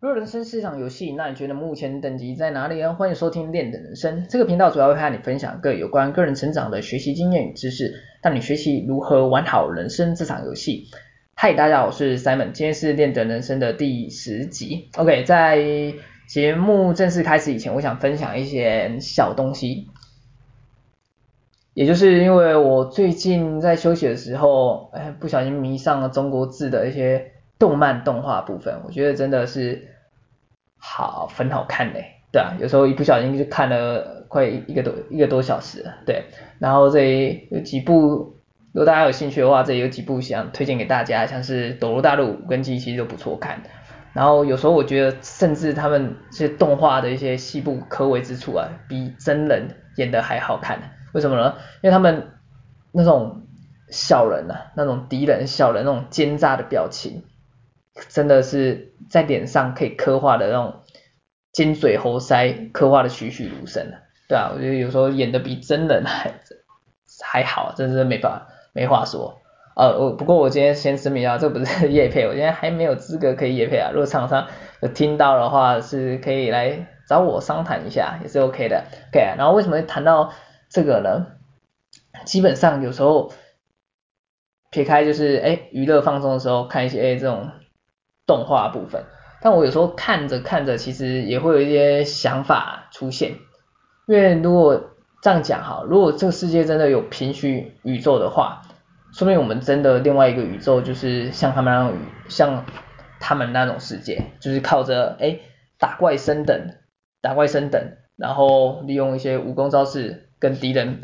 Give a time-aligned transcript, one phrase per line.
[0.00, 2.94] 如果人生是一场游戏，那你觉得目前等级在哪里呢？
[2.94, 7.92] 欢迎收听练的人生这个频道，主要会和你分享各有关个人成长的学习经验与知识，
[8.22, 10.84] 带你学习如何玩好人生这场游戏。
[11.34, 14.88] 嗨，大家好，我是 Simon，今天是练的人生的第十集。
[14.96, 15.58] OK，在
[16.28, 19.88] 节目正式开始以前，我想分享一些小东西，
[21.74, 27.32] 也就是因为我最近在休息的时候，哎，不小心迷上了中国字的一些。
[27.58, 29.88] 动漫动画部分，我觉得真的是
[30.78, 36.24] 好很好看嘞，对啊，有时候一不小心就看了快一个多一个多小时了，对。
[36.58, 38.36] 然后这有几部，
[38.72, 43.60] 如果大家有兴趣的话，这有几部想推荐给大家，像是《斗罗大陆》五根记其实都不错看。
[44.12, 50.78] 然后有时候我觉得，甚至他们这些动画的一些细部可为之处啊，比真人演的还好看。
[51.12, 51.54] 为什么呢？
[51.82, 52.28] 因为他们
[52.92, 53.42] 那种
[53.90, 57.22] 小人啊，那种敌人小人那种奸诈的表情。
[58.08, 60.82] 真的是在脸上可以刻画的那种
[61.52, 63.94] 尖嘴猴腮，刻画的栩栩如生，
[64.28, 66.32] 对啊，我觉得有时候演的比真人还
[67.22, 69.40] 还好，真是没法没话说。
[69.74, 73.90] 呃，我不过我今天先声明一下，这不是业配，我今天还没有资格可以业配啊。
[73.92, 74.48] 如果厂商
[74.82, 78.84] 有听到的话，是可以来找我商谈一下，也是 OK 的。
[79.10, 80.32] OK，然后为什么会谈到
[80.68, 81.26] 这个呢？
[82.24, 83.32] 基本上有时候
[84.70, 87.50] 撇开就是哎娱乐放松的时候看一些哎这种。
[88.28, 89.02] 动画部分，
[89.40, 93.32] 但我有时候看着看着，其实也会有一些想法出现。
[94.06, 94.90] 因为如果
[95.22, 98.60] 这样讲哈，如果这个世界真的有平行宇宙的话，
[99.12, 101.98] 说明我们真的另外一个宇宙就是像他们那种
[102.28, 102.64] 像
[103.18, 105.38] 他们那种世界，就是靠着哎
[105.78, 106.74] 打怪升等，
[107.22, 111.00] 打怪升等，然后利用一些武功招式跟敌人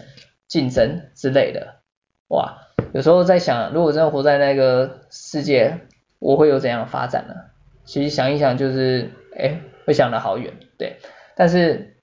[0.46, 1.76] 竞争之类的。
[2.28, 2.58] 哇，
[2.92, 5.88] 有时候在想，如果真的活在那个世界。
[6.18, 7.34] 我会有怎样的发展呢？
[7.84, 10.96] 其实想一想，就是哎，会想得好远，对。
[11.36, 11.96] 但是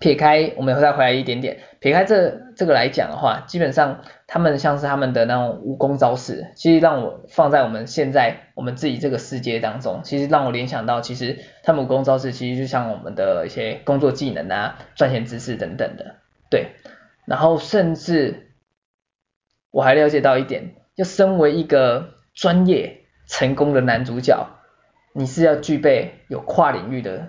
[0.00, 16.16] 撇开，我们再回来一点点，撇开这这个来讲的话，基本上他们像是他们的那种武功招式，其实让我放在我们现在我们自己这个世界当中，其实让我联想到，其实他们武功招式其实就像我们的一些工作技能啊、赚钱知识等等的，
[16.50, 16.72] 对。
[17.24, 18.50] 然后甚至
[19.70, 23.01] 我还了解到一点，就身为一个专业。
[23.32, 24.46] 成功的男主角，
[25.14, 27.28] 你是要具备有跨领域的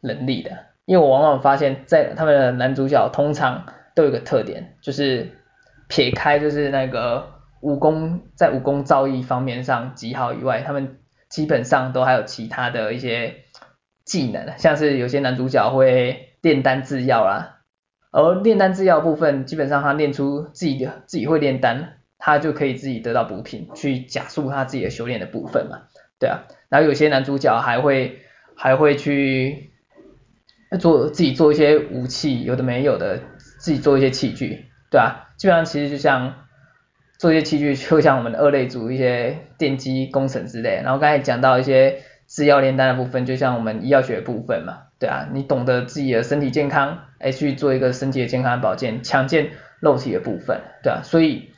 [0.00, 0.52] 能力的，
[0.86, 5.36] 因为我往往发现，在他们的男主角通常都有个特点，就是
[5.86, 7.26] 撇开就是那个
[7.60, 10.96] 武功在武功造诣方面上极好以外，他们
[11.28, 13.44] 基本上都还有其他的一些
[14.06, 17.58] 技能，像是有些男主角会炼丹制药啦，
[18.12, 21.98] 而炼丹制药部分，基本上他练出自己的自己会炼丹。
[22.24, 25.88] 他就可以自己得到补品，去加速他自己的修炼的部分嘛，
[26.20, 26.46] 对啊。
[26.68, 28.20] 然后有些男主角还会
[28.54, 29.72] 还会去
[30.78, 33.18] 做自己做一些武器，有的没有的，
[33.58, 35.34] 自己做一些器具，对啊。
[35.36, 36.46] 基本上其实就像
[37.18, 40.80] 做一些器具，就像我们的二类组一些电机工程之类。
[40.84, 45.28] 然后刚才讲到一些制药炼丹的部分，就像我们医药学的部分嘛，对啊。
[45.32, 49.50] 你懂得自己的身体健康，哎，去做一个身体的健康保健，强健
[49.80, 51.00] 肉体的部分，对啊。
[51.02, 51.48] 所以。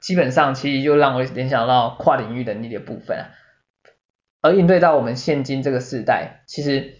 [0.00, 3.28] 基本上其实就让我联想到跨领域能力的部分啊，
[4.40, 6.94] 而应对到我们现今这个时代，其实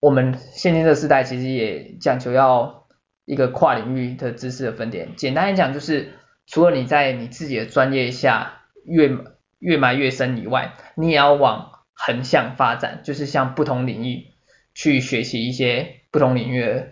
[0.00, 2.88] 我们现今这个时代其实也讲求要
[3.24, 5.14] 一个跨领域的知识的分点。
[5.16, 6.14] 简单来讲就是，
[6.48, 9.16] 除了你在你自己的专业下越
[9.60, 14.26] 越埋越深以外，你也要往横向发展，就是向不同领域
[14.74, 16.88] 去学习一些不同领域的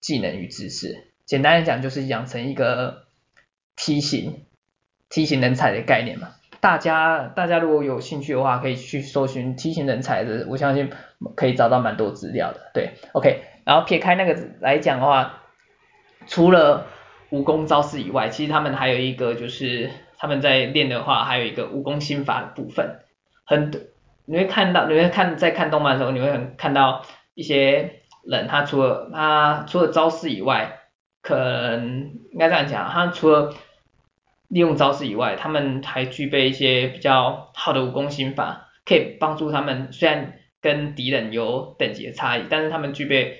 [0.00, 1.12] 技能与知识。
[1.24, 3.06] 简单来讲就是养成一个。
[3.78, 4.44] 梯形，
[5.08, 6.30] 梯形人才的概念嘛，
[6.60, 10.90] 大家大家如果有兴趣的话，可以去搜寻梯形人才的，我相信
[11.36, 12.72] 可以找到蛮多资料的。
[12.74, 15.44] 对，OK，然后撇开那个来讲的话，
[16.26, 16.86] 除了
[17.30, 22.98] 武功招式以外，其实他们还有一个就是他们在练的话，还有一个武功心法的部分。
[23.44, 23.70] 很
[24.26, 27.02] 你会看到，你会看在看动漫的时候，你会很看到
[27.34, 30.80] 一些人，他除了他除了招式以外，
[31.22, 33.54] 可能应该这样讲，他除了
[34.48, 39.92] 利用招式以外，他们还具备一些比较好的武功心法，可以帮助他们。
[39.92, 43.38] 虽然跟敌人有等级的差异，但是他们具备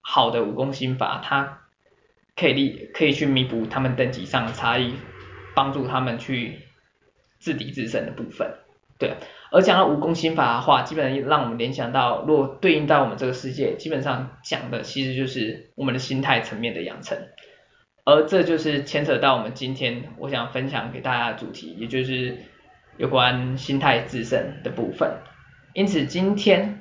[0.00, 1.60] 好的武功心法，他
[2.34, 4.94] 可以力可以去弥补他们等级上的差异，
[5.54, 6.60] 帮助他们去
[7.38, 8.54] 制敌制胜的部分。
[8.98, 9.12] 对，
[9.52, 17.16] 而讲到武功心法的话，基本上让我们联想到，如果对应到我们这个世界，基本上讲的其实就是我们的心态层面的养成。
[18.08, 22.38] 而这就是牵扯到我们今天我想分享给大家的主题，也就是
[22.96, 25.18] 有关心态自身的部分。
[25.74, 26.80] 因此今天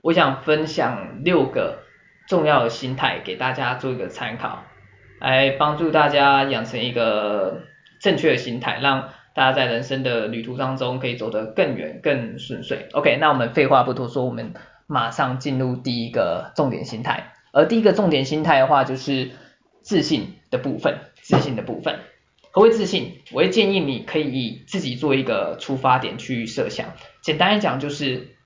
[0.00, 1.84] 我想分享六个
[2.26, 4.64] 重要的心态给大家做一个参考，
[5.20, 7.60] 来帮助大家养成一个
[8.00, 12.88] 正确的心态，让大家在人生的旅途当中可以走得更远、更顺遂。
[12.90, 14.52] OK，那我们废话不多说，我们
[14.88, 17.34] 马上进入第一个重点心态。
[17.52, 19.30] 而第一个重点心态的话，就是
[19.82, 20.98] 自信的部分。
[21.22, 22.00] 自信的部分，
[22.50, 23.22] 何谓自信？
[23.30, 26.94] 我会建议你可以以自己做一个出发点去设想。
[27.20, 28.36] 简单来讲，就是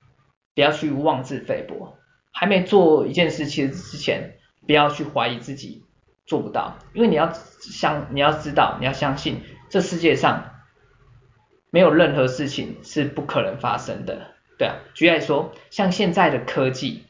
[0.53, 1.97] 不要去妄自菲薄。
[2.31, 4.37] 还没做一件事情之前，
[4.67, 5.83] 不要去怀疑自己
[6.27, 10.51] 做不到，因为你要相，你要知道，你要相信，这世界上
[11.71, 14.35] 没有任何事情是不可能发生的。
[14.59, 17.05] 对啊，举例来说，像现在的科技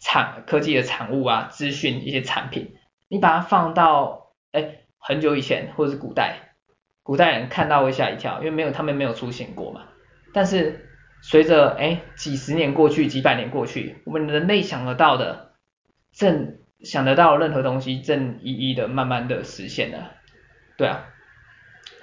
[0.00, 2.72] 产科技的产物啊，资讯一些产品，
[3.08, 6.54] 你把它放到哎很久以前或者是古代，
[7.02, 9.84] 古代人看到会吓一跳，因为没有他们没有出现过嘛。
[10.32, 10.88] 但是
[11.22, 15.52] 随着哎几十年过去，几百年过去，我们人类想得到的，
[16.12, 20.12] 正想得到任何东西，正一一的慢慢的实现了。
[20.76, 21.06] 对啊。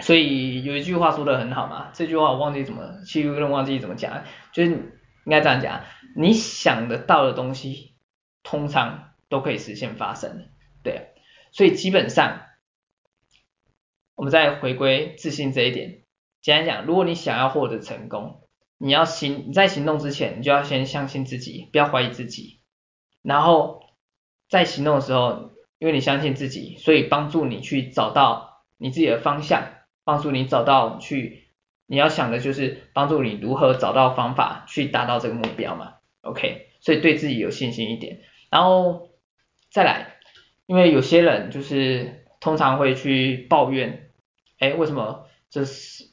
[0.00, 7.94] 所以有一句话说的很好嘛，这句话我忘记怎么，其实有点忘记怎么讲，就是应该这样讲，你想得到的东西，
[8.42, 10.44] 通常都可以实现发生，的，
[11.56, 12.42] 所以基本上，
[14.14, 16.02] 我们再回归自信这一点，
[16.42, 18.42] 简单讲，如果你想要获得成功，
[18.76, 22.60] 你要行，你在行动之前，你就要先相信自己，不要怀疑自己，
[23.22, 23.86] 然后
[24.50, 29.72] 在行动的时候，因为你相信自己，所以帮助你去找到你自己的方向。
[30.04, 31.48] 帮助你找到去，
[31.86, 39.10] 你要想的就是帮助你如何找到方法去达到这个目标嘛，OK，所以对自己有信心一点，然后
[39.68, 40.15] 再来，
[40.66, 44.10] 因为有些人就是通常会去抱怨，
[44.58, 45.62] 哎，为什么这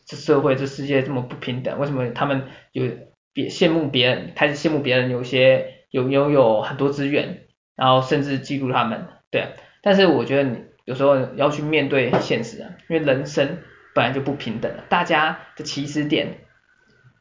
[0.05, 1.79] 这社会这世界这么不平等？
[1.79, 2.85] 为什么他们有
[3.33, 7.45] 别羡慕别人，开始羡慕别人有些有拥有很多资源，
[7.75, 13.59] 然后甚至嫉妒他们，对，但是我觉得你有时候要去面对现实啊，因为人生。
[13.95, 16.39] 本来就不平等了，大家的起始点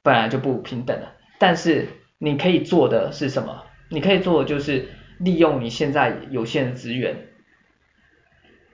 [0.03, 1.13] 本来就不平等了。
[1.39, 1.87] 但是
[2.17, 3.67] 你可以做的是什么？
[3.91, 4.89] 你可以做的就是
[5.23, 7.29] 利用你现在有限的资源，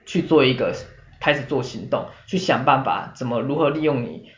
[0.05, 0.73] 去做一个
[1.19, 4.29] 开始做行动，去想办法怎么如何利用你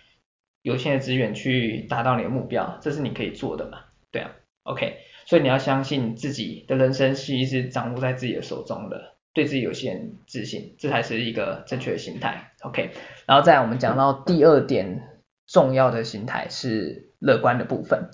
[0.62, 3.80] 有限的资源去达到你的目标，这是你可以做的嘛？
[4.12, 4.32] 对啊
[4.64, 4.98] ，OK。
[5.26, 9.16] 所以你要相信自己的人生其实是掌握在自己的手中的。
[9.34, 12.52] 对自己有限自信，这才是一个正确的心态。
[12.64, 12.90] OK，
[13.26, 15.08] 然后再来我们讲到第二点
[15.48, 18.10] 重要的心态是乐观的部分。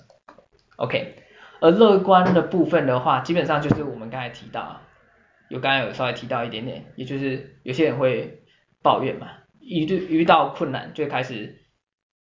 [0.76, 1.16] OK，
[1.60, 4.80] 而乐观的部分的话，基本上就是我们刚才提到，
[5.48, 8.42] 有刚才有稍微提到一点点，也就是有些人会
[8.82, 9.28] 抱怨嘛，
[9.60, 11.62] 遇遇到困难就开始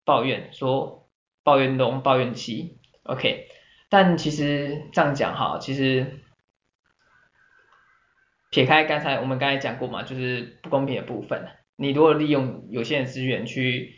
[0.05, 1.09] 抱怨，说
[1.43, 2.79] 抱怨东抱怨西。
[3.03, 3.49] OK，
[3.89, 6.21] 但其实这样讲哈，其实。
[8.51, 11.49] 撇开刚才我们刚才讲过嘛，就是不公平的部分。
[11.75, 13.97] 你如果利用有限的资源去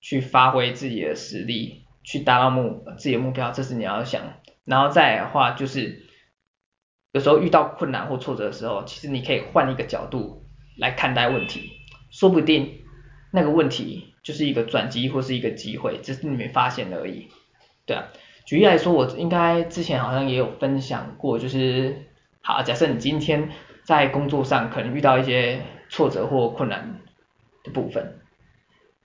[0.00, 4.22] 去发挥自己的实力，去达到目自己的目标，这是你要想。
[4.66, 6.02] 然后再的话，就是
[7.12, 10.44] 有时候遇到困难或挫折的时候，其实你可以换一个角度
[10.76, 11.70] 来看待问题，
[12.10, 12.82] 说不定
[13.32, 17.28] 那个问题就是一个转机或是一个机会，只是你没发现而已。
[17.86, 18.08] 对啊，
[18.44, 22.04] 举例来说，我应该之前好像也有分享过，就是
[22.42, 23.50] 好，假设你今天。
[23.86, 26.98] 在工作上可能遇到一些挫折或困难
[27.62, 28.18] 的部分，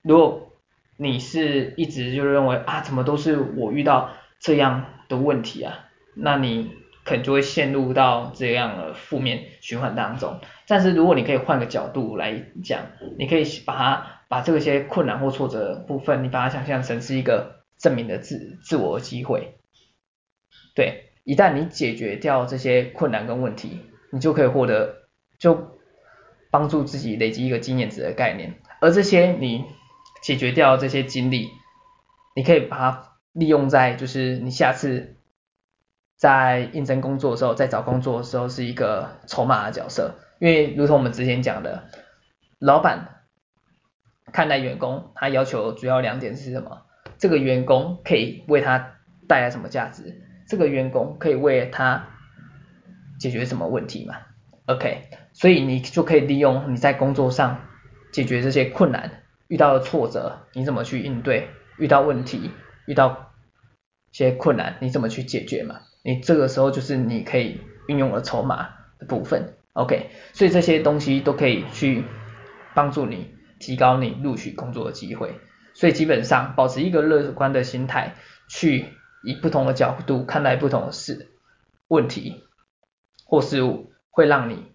[0.02, 0.50] 如果
[0.96, 4.10] 你是一直就认为啊，怎么都是我遇到
[4.40, 5.78] 这样的问题啊，
[6.14, 6.72] 那你
[7.04, 10.40] 可能就会陷入到这样的负面循环当中。
[10.66, 12.80] 但是如果你可以换个角度来讲，
[13.18, 19.54] 你可以把它把这些困难或挫折部分，你把它想象成是一个证明的自自我机会。
[20.74, 23.80] 对，一旦你解决掉这些困难跟问题。
[24.14, 25.06] 你就可以获得，
[25.38, 25.78] 就
[26.50, 29.64] 帮助自己累积一个经验值的概念，而这些你
[30.22, 31.48] 解决掉这些经历，
[32.36, 35.16] 你可以把它利用在就是你下次
[36.16, 41.84] 在应征工作的时候，在找工作的时候是一个筹码的角色，因为如同我们之前讲的，
[42.58, 43.22] 老板
[44.32, 46.82] 看待员工，他要求主要两点是什么？
[47.18, 48.96] 这个员工可以为他
[49.28, 50.22] 带来什么价值？
[50.48, 52.08] 这个员工可以为他
[53.18, 54.16] 解决什么问题嘛
[54.66, 57.60] ？OK，所以你就可以利用你在工作上
[58.12, 61.48] 解决这些困难，遇到的挫折你怎么去应对？
[61.78, 62.50] 遇到问题，
[62.86, 63.32] 遇到
[64.10, 65.80] 一些困难你怎么去解决嘛？
[66.02, 69.54] 你这个时候就是你可以运用的筹码的部分。
[69.74, 72.04] OK，所以这些东西都可以去
[72.74, 75.34] 帮助你提高你录取工作的机会。
[75.74, 78.16] 所以基本上保持一个乐观的心态
[78.48, 78.84] 去
[79.24, 81.30] 以不同的角度看待不同的事、
[81.88, 82.44] 问题
[83.24, 84.72] 或事物，会让你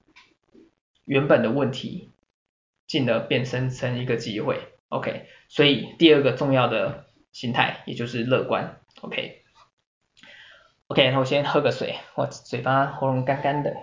[1.05, 2.11] 原本的问题
[2.87, 4.61] 进而变身成一个机会。
[4.89, 8.79] OK，所以第二个重要的心态也就是乐观。
[9.01, 9.41] OK，OK，、
[11.12, 13.75] 那我先喝个水，我嘴巴喉咙干干的。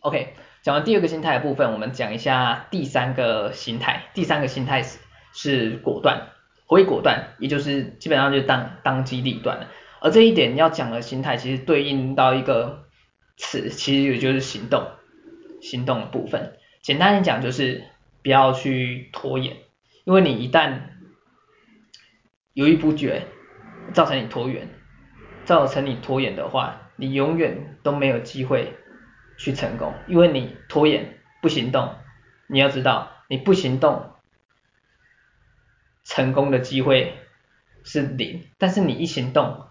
[0.00, 4.04] OK，讲完第二个心态的部分，我们讲一下第三个心态。
[4.14, 4.98] 第三个心态是
[5.32, 6.28] 是果断，
[6.66, 7.34] 何谓果断？
[7.38, 9.68] 也就是基本上就当当机立断了。
[10.00, 12.86] 而这一点要讲的心态，其实对应到一个
[13.36, 14.86] 词，其实也就是行动，
[15.60, 16.56] 行动的部分。
[16.80, 17.84] 简单来讲，就是
[18.28, 19.56] 不要去拖延，
[20.04, 20.80] 因为你一旦
[22.52, 23.26] 犹豫不决，
[23.94, 24.68] 造成你拖延，
[25.46, 28.74] 造成你拖延的话，你永远都没有机会
[29.38, 31.94] 去成功，因为你拖延不行动，
[32.50, 34.12] 你要知道，你不行动，
[36.04, 37.14] 成功的机会
[37.82, 39.68] 是零，但是你一行动，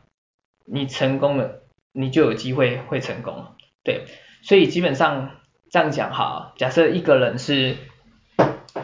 [0.65, 1.61] 你成功了，
[1.91, 4.07] 你就有机会会成功，对，
[4.41, 5.29] 所以基本上。
[5.69, 7.75] 这样讲哈，假设一个人是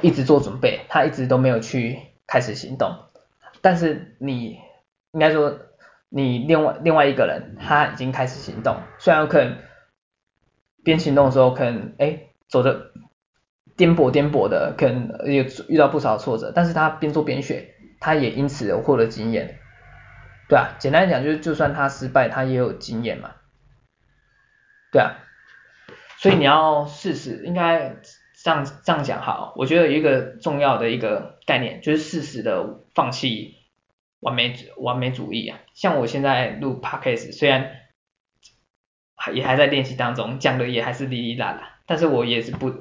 [0.01, 2.95] 一直做准备，他一直都没有去开始行动，
[3.61, 4.59] 但是你
[5.11, 5.59] 应该说
[6.09, 9.57] 你另外另外一个人他已经开始行动，虽然可能
[10.83, 12.91] 边行动的时候可能哎走的
[13.75, 19.59] 颠簸颠簸的，可能也遇到不少挫折，但是他边做边学，他也因此有获得经验，
[20.47, 23.31] 对啊，简单讲就是就算他失败，他也有经验嘛，
[24.91, 25.15] 对啊。
[26.17, 27.97] 所以你要试试，应该
[28.43, 29.53] 这样这样讲好。
[29.55, 33.55] 我觉得有一个重要的一个概念，就是适时的放弃
[34.19, 35.59] 完美完美主义啊。
[35.73, 37.71] 像我现在录 podcast，虽然
[39.33, 42.73] 也还在练习当中，讲的也还是哩哩啦啦，但是我也是不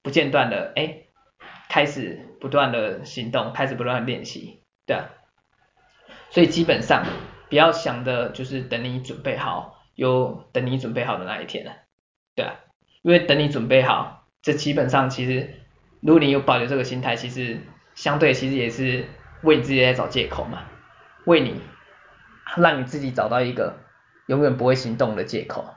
[0.00, 1.02] 不间断的，哎，
[1.68, 5.10] 开始不断的行动，开始不断的练习，对啊。
[6.30, 7.04] 所以基本上
[7.50, 11.72] 不要想的就是等你准备好，有等你准备好的那一天了，
[12.34, 12.54] 对啊。
[13.02, 15.54] 因为等你准备好，这基本上其实，
[16.00, 17.60] 如果你有保留这个心态，其实
[17.94, 19.06] 相对其实也是
[19.42, 20.64] 为自己在找借口嘛，
[21.24, 21.60] 为你
[22.56, 23.78] 让你自己找到一个
[24.26, 25.74] 永远不会行动的借口，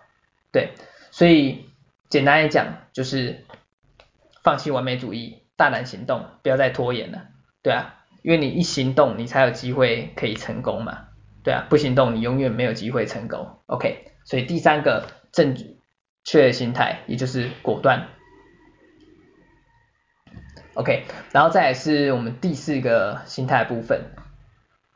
[0.51, 0.71] 对，
[1.11, 1.69] 所以
[2.09, 3.45] 简单来讲就是
[4.43, 7.27] 放弃完美主义，大胆行动，不要再拖延了，
[7.61, 11.09] 对啊，因为你一行动，你才有机会可以成功嘛，
[11.43, 15.55] 对啊，不行动你永远没有机会成功，OK，所以第三个正。
[16.27, 18.07] 确的心态，也就是果断。
[20.75, 24.11] OK，然后再来是我们第四个心态部分，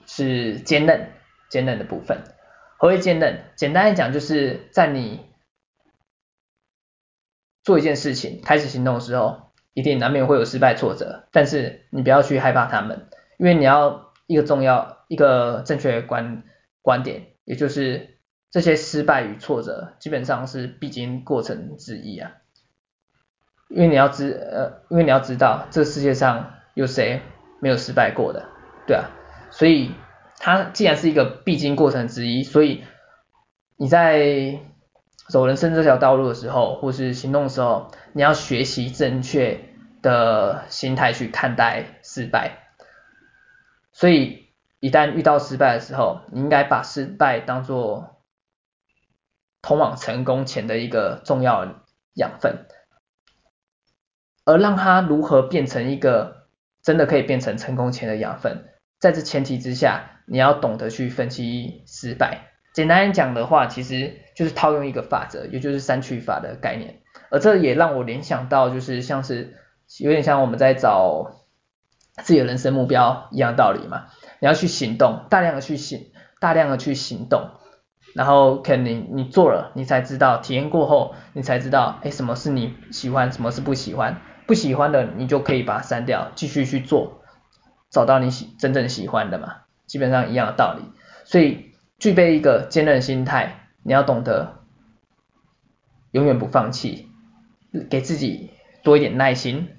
[0.06, 1.10] 是坚韧，
[1.50, 2.24] 坚韧的部分。
[2.78, 3.44] 何谓坚韧？
[3.56, 5.26] 简单来讲，就是在你
[7.64, 13.08] 做一件事情、开始行动的时候，一定难免会有失败挫折，但是你不要去害怕他们，
[13.38, 16.44] 因为你要一个重要、一个正确的观
[16.82, 18.16] 观点，也就是。
[18.52, 22.32] 这些失败与挫折基本上是必经过程之一啊，
[23.70, 27.22] 因为你要知呃，因为你要知道这世界上有谁
[27.60, 28.46] 没有失败过的，
[28.88, 29.06] 对啊，
[29.52, 29.92] 所以
[30.40, 32.84] 它既然是一个必经过程之一，所以
[33.78, 34.60] 你在
[35.28, 39.60] 走人生这条道路的时候，或是行动的时候，你要学习正确
[40.02, 42.70] 的心态去看待失败，
[43.92, 44.48] 所以
[44.80, 48.16] 一旦遇到失败的时候，你应该把失败当作
[49.62, 51.68] 通往成功前的一个重要
[52.16, 52.66] 养分，
[54.50, 56.48] 而让它如何变成一个
[56.82, 58.66] 真的可以变成成功前的养分，
[59.00, 62.48] 在这前提之下，你要懂得去分析失败。
[62.74, 67.02] 简单讲的话，其实就是套用一个法则，也就是删去法的概念。
[67.30, 69.54] 而这也让我联想到，就是像是
[70.00, 71.46] 有点像我们在找
[72.24, 74.08] 自己的人生目标一样道理嘛。
[74.40, 76.08] 你要去行动，大量的去行，
[76.40, 77.52] 大量的去行动。
[78.16, 87.22] 然后肯定你做了，你才知道体验过后，你才知道，哎，什么是你喜欢，什么是不喜欢，不喜欢的你就可以把它删掉，继续去做，
[87.92, 90.84] 找到你喜真正喜欢的嘛，基本上一样的道理。
[91.24, 94.64] 所以具备一个坚韧心态，你要懂得
[96.10, 97.12] 永远不放弃，
[97.92, 98.50] 给自己
[98.82, 99.70] 多一点耐心，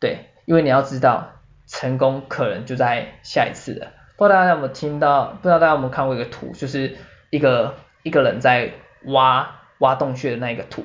[0.00, 1.32] 对，因为你要知道
[1.66, 3.92] 成功可能就在下一次了。
[4.16, 6.96] 不知道大家有没有听到，不知道大家有没有看过一个图，就是。
[7.34, 8.74] 一个一个人在
[9.06, 10.84] 挖挖洞穴的那一个图，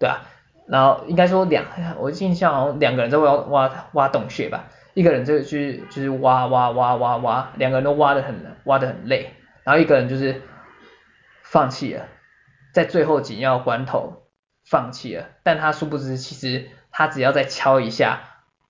[0.00, 0.26] 对吧？
[0.66, 1.64] 然后应该说两，
[1.98, 10.42] 我印象好像两个人在挖挖挖洞穴吧，一个人就去就是挖挖挖挖挖，两个人都挖得很挖得很累，然后一个人就是
[11.42, 12.08] 放弃了，
[12.72, 14.22] 在最后紧要关头
[14.64, 18.20] 放弃了，但他殊不知其实他只要再敲一下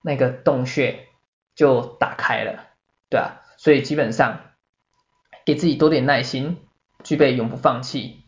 [0.02, 1.06] 那个洞穴
[1.54, 2.64] 就打开了，
[3.08, 4.40] 对啊，所以基本上
[5.44, 6.58] 给自己多点耐心，
[7.04, 8.24] 具备永不放弃，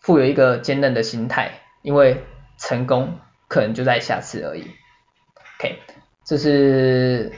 [0.00, 2.22] 富有一个坚韧的心态，因为
[2.58, 3.18] 成功
[3.48, 4.62] 可能就在下次而已。
[5.58, 5.78] OK，
[6.24, 7.32] 这是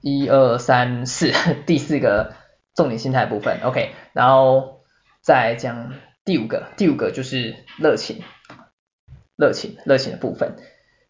[0.00, 1.32] 一二三四
[1.66, 2.34] 第四个
[2.74, 3.60] 重点心态部分。
[3.62, 4.82] OK，然后
[5.20, 8.22] 再讲第五个，第五个就是热情，
[9.36, 10.56] 热情，热情的部分。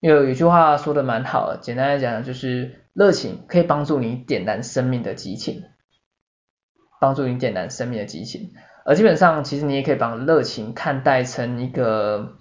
[0.01, 5.65] 因为有句话说的蛮好的，简单来讲就是热情可以帮助你点燃生命的激情，
[7.01, 8.53] 帮助你点燃生命的激情。
[8.85, 12.39] 而基本上，其实你也可以把热情看待成一个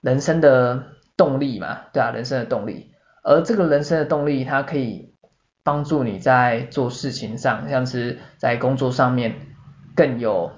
[0.00, 0.84] 人生的
[1.16, 2.92] 动力嘛，对啊，人生的动力。
[3.22, 5.14] 而这个人生的动力，它可以
[5.62, 9.34] 帮助你在做事情上，像是在工作上面
[9.94, 10.52] 更有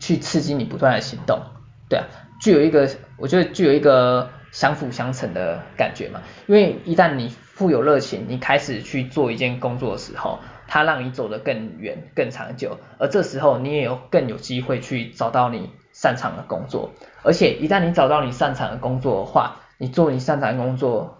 [0.00, 1.40] 去刺激你不断的行动，
[1.88, 2.06] 对啊，
[2.40, 2.88] 具有一个，
[3.18, 4.30] 我觉得具有一个。
[4.52, 15.70] 相辅相成的感觉嘛，因为一旦你富有热情，你开始去做一件工作的时候，它让你走得更远、更长久，而这时候你也有更有机会去找到你
[16.02, 16.90] 擅长的工作，
[17.22, 21.16] 而且一旦你找到你擅长的工作的话，你做你擅长的工作，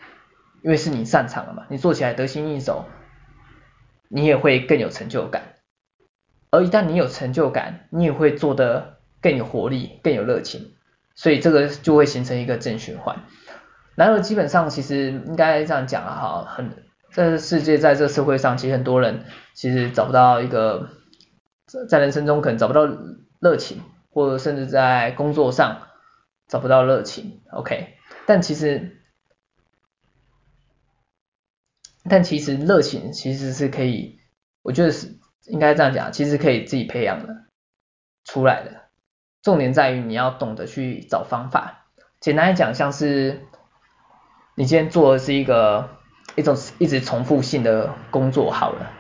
[0.61, 2.87] 因为是你擅长的嘛，你做起来得心应手，
[4.09, 5.43] 你也会更有成就感，
[6.51, 10.73] 而一旦你有成就感，你也会做得更有活力、更有热情。
[11.15, 13.21] 所以这个就会形成一个正循环。
[13.95, 20.89] 然而基本上其实应该这样讲啊，哈，很这世界在这社会上，其实很多人其实找不到一个
[21.89, 22.89] 在人生中可能找不到
[23.39, 23.81] 热情，
[24.13, 25.89] 或者甚至在工作上
[26.47, 27.41] 找不到热情。
[27.51, 27.95] OK，
[28.27, 29.01] 但其实
[32.09, 34.21] 但其实热情其实是可以，
[34.63, 37.47] 我觉得是应该这样讲，其实可以自己培养的
[38.25, 38.83] 出来的。
[39.43, 41.89] 重点在于你要懂得去找方法。
[42.21, 43.41] 简单来讲，像是
[44.55, 45.89] 你今天做的是一个
[46.37, 48.93] 一种一直重复性的工作好了，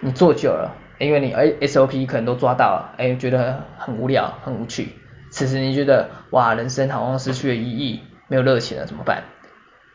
[0.00, 1.32] 你做久了，因为你
[1.66, 4.90] SOP 可能都抓到了，哎，觉得很无聊、很无趣。
[5.30, 9.24] 此时你觉得哇，人生好像失去了意义，没有热情了，怎么办？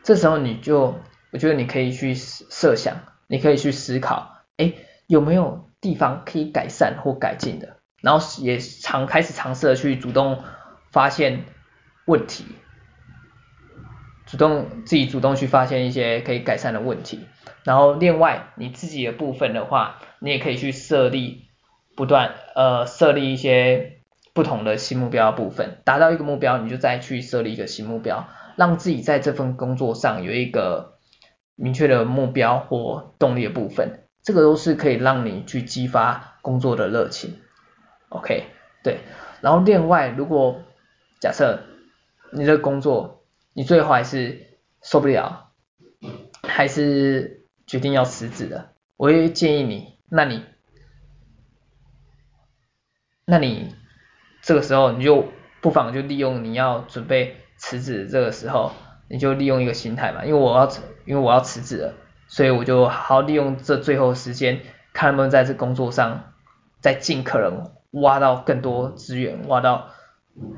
[0.02, 0.98] 这时候你就，
[1.30, 2.96] 我觉得你可以去设想，
[3.28, 4.72] 你可以去思考，哎，
[5.06, 7.76] 有没有地方可以改善或改进的？
[8.02, 10.42] 然后也尝开始尝试的去主动
[10.90, 11.44] 发现
[12.06, 12.44] 问题，
[14.26, 17.20] 主动自己主动去发现一些可以改善的问题。
[17.64, 21.46] 然后另外你自己的部分的话，你也可以去设立
[21.96, 24.00] 不断呃设立一些
[24.34, 30.98] 不同的新目标的部分，达到一个目标你就再去设立一个新目标，让自己在这份工作上有一个
[31.54, 37.38] 明确的目标或动力的部分，这个都是可以让你去激发工作的热情。
[38.10, 38.44] OK，
[38.84, 38.98] 对，
[39.40, 40.60] 然后另外，如果
[41.20, 41.60] 假设
[42.30, 43.15] 你的工作
[43.56, 45.48] 你最后还是受不了，
[46.42, 50.44] 还是决定要辞职的，我会建议你，那你，
[53.24, 53.74] 那你
[54.42, 55.24] 这个时候你就
[55.62, 58.72] 不妨就利用你要准备辞职这个时候，
[59.08, 60.70] 你就利用一个心态嘛，因为我要
[61.06, 61.94] 因为我要辞职了，
[62.28, 64.60] 所以我就好好利用这最后时间，
[64.92, 66.34] 看能不能在这工作上
[66.80, 67.72] 再尽可能。
[67.92, 69.88] 挖到更多资源，挖到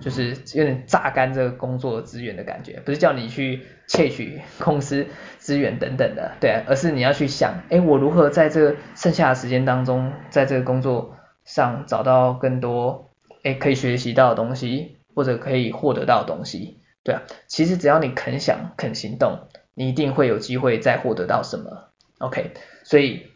[0.01, 5.07] 就是有点榨干这个工作资源的感觉，不是叫你去窃取公司
[5.38, 13.11] 资源等等的，对，而是你要去想，哎，我如何在这个剩下的时间当中，在这个工作上找到更多，
[13.43, 22.53] 哎，可以学习到的东西，或者可以获得到的东西，对啊，其实只要你肯想肯行动，你一定会有机会再获得到什么，OK，
[22.85, 23.27] 所以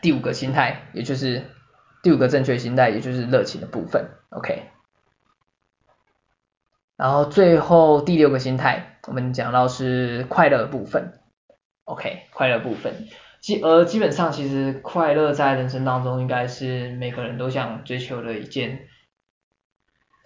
[0.00, 1.42] 第五个心态，也就是。
[2.02, 4.62] 第五个正确心态，也就是热情的部分，OK。
[7.00, 11.18] 然后最后第六个心态，我们讲到是快乐的部分
[11.84, 13.08] ，OK，快乐部分。
[13.40, 18.86] 基而基本上其实快乐在人生当中应该是每个人都想追求的一件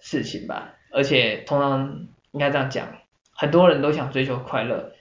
[0.01, 2.89] 事情吧，而且通常应该这样讲，
[3.33, 4.91] 很多人都想追求快乐，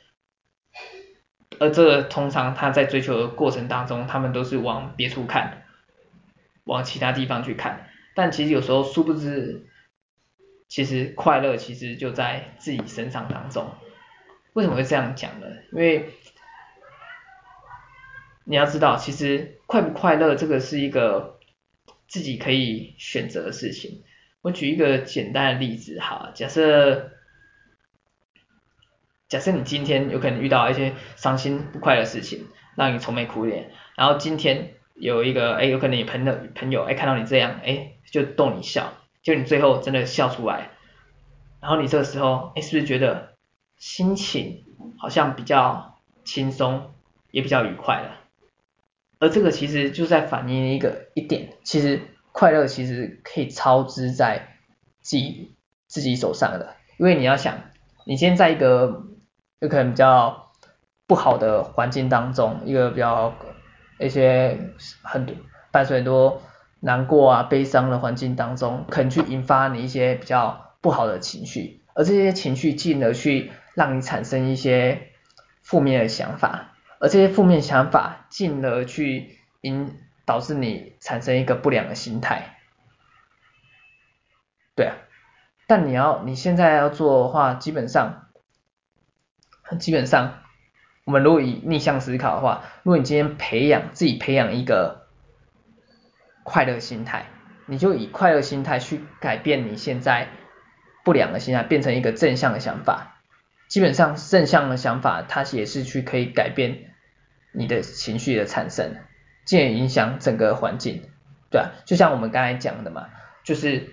[1.58, 5.64] 而这通常他在追求的过程当中，他们都是往别处看。
[6.62, 9.66] 往其他地方去看，但其实有时候殊不知，
[10.74, 13.72] 其实快乐其实就在自己身上当中。
[14.54, 15.46] 为什么会这样讲呢？
[15.70, 16.10] 因为
[18.42, 21.38] 你要知道，其实快不快乐这个是一个
[22.08, 24.02] 自己可以选择的事情。
[24.42, 27.12] 我举一个简单的例子哈，假设
[29.28, 34.74] 假设你今天有可能遇到一些伤心不快的事情，让你愁眉苦脸，然后今天。
[34.96, 38.92] 有一个哎，有可能你朋友朋友哎看到你这样哎，就逗你笑，
[39.24, 40.70] 就你最后真的笑出来，
[41.60, 43.34] 然后你这个时候哎，是不是觉得
[43.78, 44.62] 心情
[44.98, 46.94] 好像比较轻松，
[47.30, 48.20] 也比较愉快了？
[49.18, 54.58] 而这个其实就在反映一个一点，其实快乐其实可以操之在
[55.00, 55.56] 自己
[55.86, 57.58] 自己手上的，因为你要想，
[58.04, 59.04] 你今天在一个
[59.60, 60.52] 有可能比较
[61.06, 63.34] 不好的环境当中，一个比较
[63.98, 65.34] 一些很多
[65.70, 66.42] 伴随很多
[66.84, 75.08] 难过啊、悲伤的环境当中，可能去引发你一些比较不好的情绪，而这些情绪进而去让你产生一些
[75.62, 76.72] 负面的想法。
[77.00, 82.56] 而这些负面想法进而去引导致你产生一个不良的心态，
[84.74, 84.96] 对啊，
[85.66, 88.26] 但你要你现在要做的话，基本上
[89.78, 90.42] 基本上，
[91.04, 95.03] 我们如果以逆向思考的话，如果你今天培养自己培养一个
[96.44, 97.26] 快乐心态，
[97.66, 100.28] 你就以快乐心态去改变你现在
[101.04, 103.16] 不良的心态，变成一个正向的想法，
[103.66, 106.90] 基本上正向的想法它也是去可以改变。
[107.56, 108.96] 你的情绪的产生，
[109.44, 111.02] 进而影响整个环境，
[111.52, 113.10] 对啊，就像我们刚才讲的嘛，
[113.44, 113.90] 就是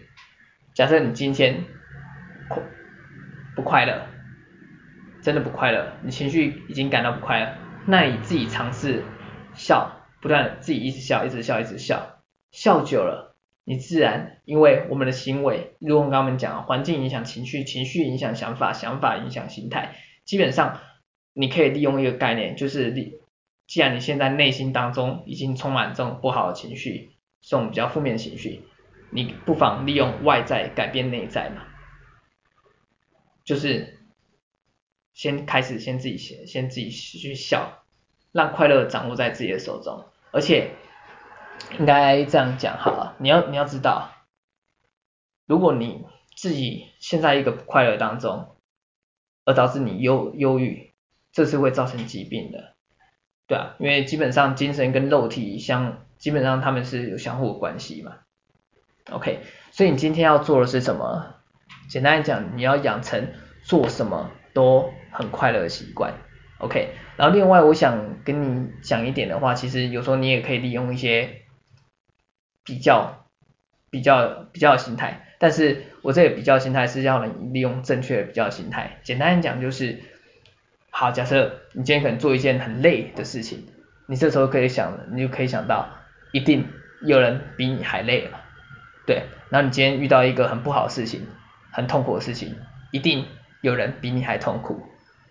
[0.73, 1.63] 假设你今天
[3.55, 4.07] 不快乐，
[5.21, 7.53] 真的不快乐，你情绪已经感到不快乐，
[7.85, 9.03] 那你自己尝试
[9.53, 12.17] 笑，不断自己一直笑，一直笑，一直笑，
[12.51, 20.79] 笑久了，你自然因为我们的行为，如果我们刚刚讲，环境影响情绪，情绪影响想法，想法影响心态，基本上
[21.33, 23.19] 你可以利用一个概念，就是你。
[23.67, 28.63] 既然你现在内心当中已经充满这种不好的情绪，这种比较负面的情绪，
[29.11, 31.61] 你不妨利用外在改变内在嘛，
[33.45, 33.97] 就是
[35.13, 37.85] 先开始先自己先先自己去笑，
[38.33, 40.71] 让快乐掌握在自己的手中，而且
[41.79, 44.11] 应该这样讲好了，你要你要知道，
[45.45, 46.05] 如果你
[46.35, 48.55] 自己现在一个不快乐当中，
[49.45, 50.91] 而导致你忧忧郁，
[51.31, 52.73] 这是会造成疾病的。
[53.47, 58.17] 对啊，因为基本上精神跟肉体相，基本上他们是有相互关系嘛。
[59.11, 59.39] OK，
[59.71, 61.35] 所以你今天要做的是什么？
[61.89, 66.13] 简单来讲，你要养成做什么都很快乐的习惯。
[66.59, 71.40] OK，然后另外我想跟你讲一点的话，其实有时候你也可以利用一些
[72.63, 73.25] 比较、
[73.89, 78.99] 比较、比较心态，但是我这个比较心态是要你利用正确的比较心态。
[79.03, 79.99] 简单讲就是。
[80.93, 83.65] 好，假设你今天可能做一件很累的事情，
[84.07, 85.87] 你这时候可以想，你就可以想到，
[86.33, 86.67] 一定
[87.01, 88.41] 有人比你还累了，
[89.07, 89.23] 对。
[89.49, 91.25] 然后你今天遇到一个很不好的事情，
[91.71, 92.57] 很痛苦的事情，
[92.91, 93.25] 一定
[93.61, 94.83] 有人比你还痛苦，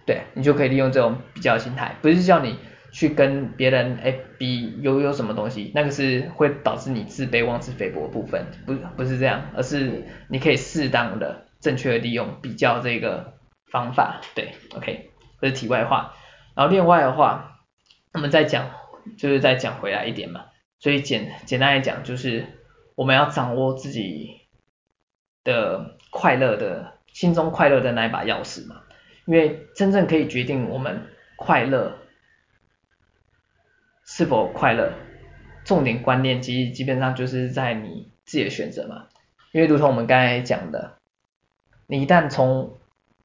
[0.06, 0.22] 对。
[0.32, 2.58] 你就可以利用这种比较心态，不是叫你
[2.92, 13.34] 去跟别人哎比有有什么东西，那个是会导致你自卑、妄自菲薄的部分，不不是这样，而是你可以适当的、正确的利用比较这个
[13.70, 15.10] 方法，对，OK。
[15.40, 16.14] 这是题外话，
[16.54, 17.60] 然后另外的话，
[18.12, 18.70] 我们再讲，
[19.16, 20.44] 就是再讲回来一点嘛。
[20.78, 22.44] 所以简简单来讲，就是
[22.94, 24.42] 我们要掌握自己
[25.42, 28.82] 的快乐的心中快乐的那一把钥匙嘛。
[29.24, 31.96] 因为真正可以决定我们快乐
[34.20, 34.92] 是否快乐，
[35.64, 39.06] 重点观念其实基本上就是在你自己的选择嘛。
[39.52, 40.98] 因为如同我们刚才讲的，
[41.86, 42.76] 你一旦从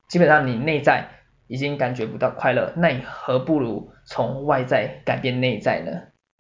[0.07, 1.09] 基本上你内在。
[1.47, 5.91] 已经感觉不到快乐，那你何不如从外在改变内在呢？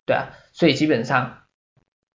[0.03, 1.43] 对啊，所以基本上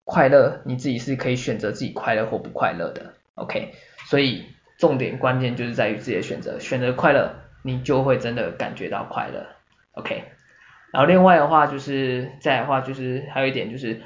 [0.05, 3.74] 快乐你自己是可以选择自己快乐或不快乐的，OK？
[4.07, 4.46] 所以
[4.79, 9.46] 重点关键就是在于自己的选择，选择快乐，你就会真的感觉到快乐
[9.92, 10.24] ，OK？
[10.92, 14.03] 然后另外的话就是再的话就是还有一点就是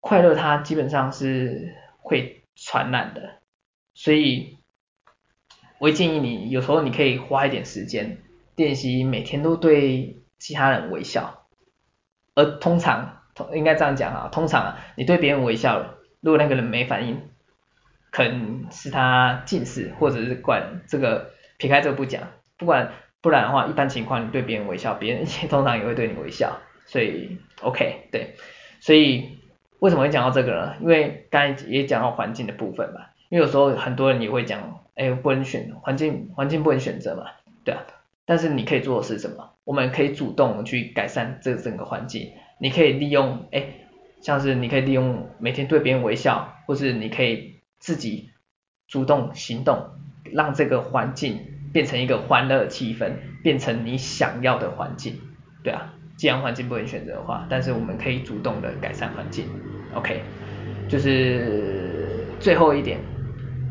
[0.00, 3.40] 快乐它基本上是会传染的，
[3.94, 4.56] 所以。
[5.80, 8.18] 我会建议你，有时候你可以花一点时间
[8.56, 11.46] 练习，每天都对其他人微笑。
[12.34, 13.22] 而通常，
[13.54, 17.22] 应该这样讲啊，通常啊，你对别人微笑，如果那个人没反应，
[18.10, 20.82] 可能是他近视或者是怪人。
[20.88, 26.58] 这个撇开这个不讲，不管不然的话，一般情况你对别人微笑，别人 通常也会对你微笑。
[26.86, 28.34] 所以，OK，对。
[28.80, 29.38] 所以
[29.80, 30.76] 为什么会讲到这个呢？
[30.80, 33.00] 因为刚才也讲到环境的部分嘛。
[33.28, 37.24] 因为有时候很多人也会讲，哎，不能选环境，环境不能选择嘛，
[37.64, 37.82] 对啊。
[38.24, 39.50] 但是你可以做的是什么？
[39.64, 42.32] 我们可以主动去改善这整个环境。
[42.58, 43.64] 你可以利用，哎，
[44.22, 48.30] 像是你可以利用每天对别人微笑，或是你可以自己
[48.86, 49.90] 主动行动，
[50.32, 51.40] 让这个环境
[51.78, 55.20] 变成一个欢乐气氛，变成你想要的环境，
[55.62, 55.94] 对啊。
[56.16, 59.44] 既然环境不能选择的话，但是我们可以主动的改善环境
[59.94, 60.20] ，OK。
[60.88, 62.98] 就是最后一点。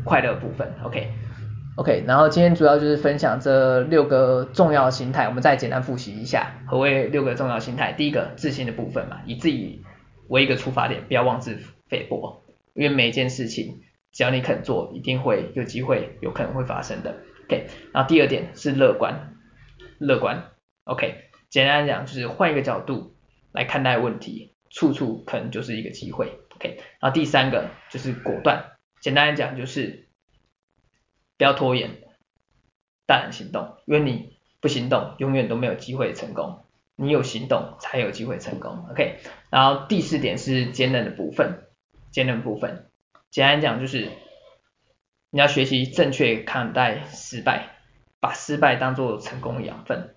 [0.04, 7.92] 快乐部分，OK，OK，然后今天主要就是分享这六个重要心态，我们再简单复习一下何谓六个重要心态。
[7.92, 9.82] 第一个，自信的部分嘛，以自己
[10.28, 11.58] 为一个出发点，不要妄自
[11.90, 12.42] 菲薄，
[12.72, 13.80] 因为每一件事情
[14.12, 17.16] 只要你肯做，一定会有机会，有可能会发生的。
[17.48, 19.34] OK，然后第二点是乐观，
[19.98, 20.52] 乐观。
[20.84, 23.16] OK，简单来讲就是换一个角度
[23.50, 26.38] 来看待问题，处处可能就是一个机会。
[26.54, 30.04] OK，然后第三个就是果断，简单来讲就是。
[31.38, 32.02] 不要拖延，
[33.06, 36.64] 大胆行动，因为你不行动，永远都没有机会成功。
[36.96, 38.88] 你有行动，才有机会成功。
[38.90, 41.68] OK，然后第四点是坚韧的部分，
[42.10, 42.90] 坚韧部分，
[43.30, 44.08] 简单讲就是
[45.30, 47.76] 你要学习正确看待失败，
[48.20, 50.14] 把失败当做成功的养分，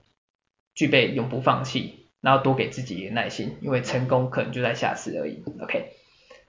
[0.74, 5.44] 具备永不放弃，然后多给自己一个耐心，因为成功可能就在下次而已。
[5.60, 5.94] OK，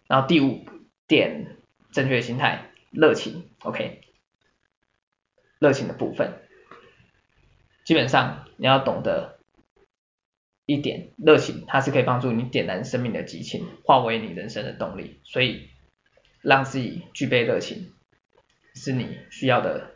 [0.07, 0.65] 然后第五
[1.09, 1.57] 点，
[1.91, 3.49] 正确的心态，热情。
[3.63, 4.01] OK。
[5.59, 6.41] 热情的部分，
[7.85, 9.39] 基本上你要懂得
[10.67, 15.21] 一点，热情它是可以帮助你点燃生命的激情，化为你人生的动力。
[15.23, 15.69] 所以
[16.41, 17.93] 让自己具备热情，
[18.75, 19.91] 是你需要的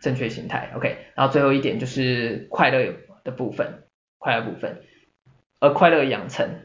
[0.00, 0.72] 正确心态。
[0.76, 3.84] OK，然后最后一点就是快乐的部分，
[4.18, 4.82] 快乐部分，
[5.58, 6.62] 而快乐养成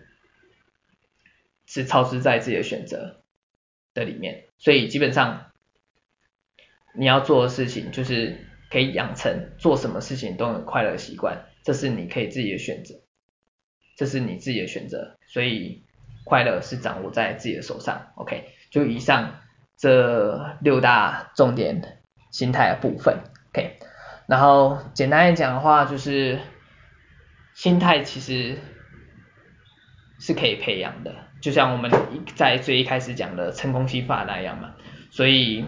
[1.65, 3.21] 是超支在自己的选择
[3.93, 5.51] 的里面，所以基本上。
[6.97, 8.37] 你要做的事情就是
[8.71, 12.95] 可以养成做什么事情都很快乐习惯，这是你可以自己的选择，
[13.97, 15.83] 这是你自己的选择，所以
[16.23, 18.13] 快乐是掌握在自己的手上。
[18.15, 19.41] OK，就以上
[19.77, 21.99] 这六大重点
[22.31, 23.19] 心态的部分。
[23.53, 23.79] OK，
[24.27, 26.39] 然后简单来讲的话，就是
[27.53, 28.59] 心态其实
[30.19, 31.91] 是可以培养的，就像我们
[32.35, 34.75] 在最一开始讲的成功心法那样嘛，
[35.11, 35.65] 所以。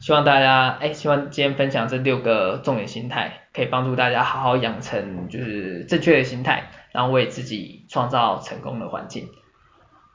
[0.00, 9.28] 希望大家，哎，希望今天分享这六个重点心态，可以帮助大家好好养成就是正确的心态，然后为自己创造成功的环境。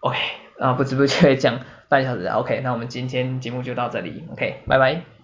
[0.02, 0.18] OK，
[0.60, 5.17] 啊，不知不觉讲半小时，OK，那我们今天节目就到这里，OK，拜拜。